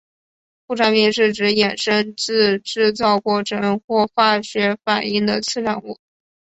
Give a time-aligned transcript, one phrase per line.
[0.65, 5.99] 副产品是指衍生自制造过程或化学反应的次产物。